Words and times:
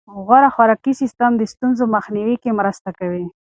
غوره 0.25 0.49
خوراکي 0.55 0.93
سیستم 1.01 1.31
د 1.37 1.41
ستونزو 1.53 1.83
مخنیوي 1.95 2.35
کې 2.43 2.57
مرسته 2.59 2.89
کوي. 2.99 3.25